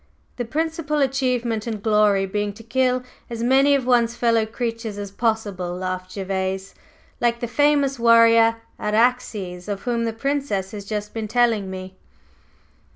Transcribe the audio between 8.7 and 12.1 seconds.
Araxes, of whom the Princess has just been telling me!"